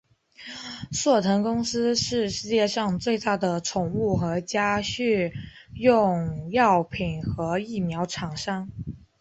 [0.91, 5.31] 硕腾公司是世界上最大的宠物和家畜
[5.75, 8.67] 用药品和疫苗厂商。